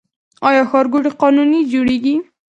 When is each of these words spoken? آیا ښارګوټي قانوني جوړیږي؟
آیا 0.47 0.63
ښارګوټي 0.69 1.11
قانوني 1.21 1.59
جوړیږي؟ 1.71 2.15